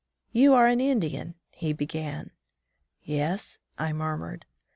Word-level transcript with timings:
"You 0.31 0.55
are 0.55 0.65
an 0.65 0.79
Indian?" 0.81 1.35
he 1.51 1.73
began. 1.73 2.31
"Yes," 3.03 3.59
I 3.77 3.93
murmured. 3.93 4.47